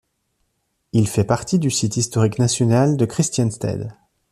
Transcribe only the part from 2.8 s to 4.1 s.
de Christiansted.